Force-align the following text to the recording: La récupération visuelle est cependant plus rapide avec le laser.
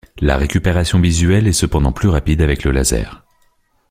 La 0.17 0.35
récupération 0.35 0.99
visuelle 0.99 1.45
est 1.47 1.53
cependant 1.53 1.91
plus 1.91 2.07
rapide 2.07 2.41
avec 2.41 2.63
le 2.63 2.71
laser. 2.71 3.23